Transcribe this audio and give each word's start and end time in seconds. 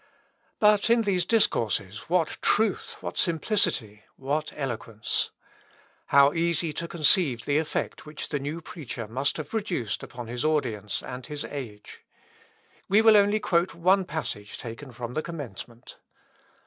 But 0.57 0.89
in 0.89 1.03
these 1.03 1.27
discourses 1.27 2.09
what 2.09 2.39
truth! 2.41 2.95
what 3.01 3.19
simplicity! 3.19 4.01
what 4.15 4.51
eloquence! 4.55 5.29
How 6.07 6.33
easy 6.33 6.73
to 6.73 6.87
conceive 6.87 7.45
the 7.45 7.59
effect 7.59 8.03
which 8.03 8.29
the 8.29 8.39
new 8.39 8.61
preacher 8.61 9.07
must 9.07 9.37
have 9.37 9.51
produced 9.51 10.01
upon 10.01 10.25
his 10.25 10.43
audience 10.43 11.03
and 11.03 11.27
his 11.27 11.45
age! 11.45 11.99
We 12.89 13.03
will 13.03 13.13
quote 13.41 13.75
only 13.75 13.83
one 13.83 14.05
passage 14.05 14.57
taken 14.57 14.91
from 14.91 15.13
the 15.13 15.21
commencement. 15.21 15.97